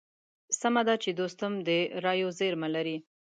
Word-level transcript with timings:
سمه 0.59 0.81
ده 0.87 0.95
چې 1.03 1.09
دوستم 1.19 1.53
د 1.67 1.69
رايو 2.05 2.29
زېرمه 2.39 2.69
لري. 2.75 2.97